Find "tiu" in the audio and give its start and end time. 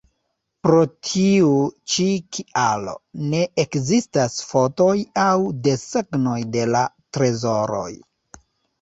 1.09-1.51